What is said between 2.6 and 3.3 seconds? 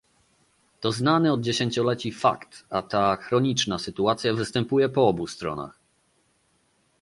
a ta